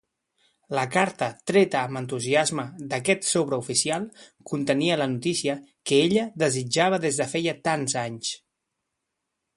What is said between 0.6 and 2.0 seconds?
La carta treta amb